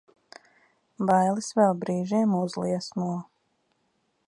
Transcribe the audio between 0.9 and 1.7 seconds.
Bailes